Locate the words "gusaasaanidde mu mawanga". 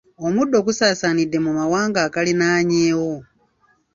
0.67-1.99